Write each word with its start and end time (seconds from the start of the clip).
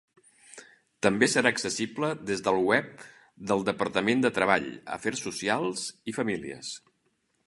També 1.07 1.27
serà 1.33 1.51
accessible 1.55 2.07
des 2.29 2.41
del 2.47 2.57
web 2.71 3.05
del 3.51 3.61
Departament 3.67 4.23
de 4.25 4.31
Treball, 4.39 4.67
Afers 4.97 5.21
Socials 5.27 5.85
i 6.13 6.17
Famílies. 6.21 6.73